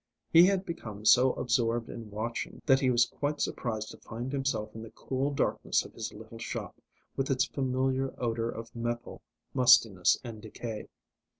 He 0.33 0.47
had 0.47 0.65
become 0.65 1.05
so 1.05 1.33
absorbed 1.33 1.87
in 1.87 2.09
watching 2.09 2.59
that 2.65 2.79
he 2.79 2.89
was 2.89 3.05
quite 3.05 3.39
surprised 3.39 3.91
to 3.91 3.99
find 3.99 4.31
himself 4.31 4.73
in 4.73 4.81
the 4.81 4.89
cool 4.89 5.29
darkness 5.29 5.85
of 5.85 5.93
his 5.93 6.11
little 6.11 6.39
shop, 6.39 6.81
with 7.15 7.29
its 7.29 7.45
familiar 7.45 8.11
odour 8.17 8.49
of 8.49 8.75
methyl, 8.75 9.21
mustiness, 9.53 10.17
and 10.23 10.41
decay. 10.41 10.87